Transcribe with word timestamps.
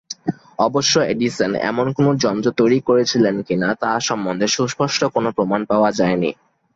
অবশ্য 0.59 0.93
এডিসন 1.11 1.51
এমন 1.69 1.87
কোন 1.97 2.07
যন্ত্র 2.23 2.49
তৈরি 2.59 2.79
করেছিলেন 2.87 3.35
কি-না 3.47 3.69
তা 3.81 3.91
সম্বন্ধে 4.07 4.47
সুস্পষ্ট 4.55 5.01
কোন 5.15 5.25
প্রমাণ 5.37 5.61
পাওয়া 5.71 5.89
যায়নি। 5.99 6.31